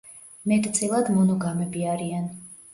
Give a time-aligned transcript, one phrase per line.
[0.51, 2.29] მეტწილად მონოგამები არიან.